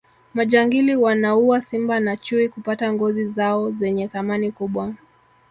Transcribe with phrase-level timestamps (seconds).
[0.33, 4.93] majangili wanaua simba na chui kupata ngozi zao zenye thamani kubwa